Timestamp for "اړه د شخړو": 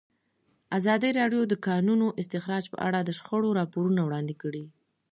2.87-3.49